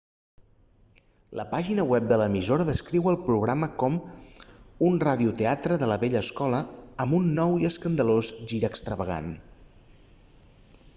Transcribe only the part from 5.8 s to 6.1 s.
de la